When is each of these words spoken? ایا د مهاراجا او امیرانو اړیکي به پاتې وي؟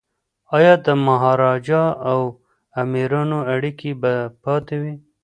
ایا 0.57 0.73
د 0.85 0.87
مهاراجا 1.05 1.83
او 2.11 2.19
امیرانو 2.81 3.39
اړیکي 3.53 3.91
به 4.01 4.13
پاتې 4.43 4.75
وي؟ 4.81 4.95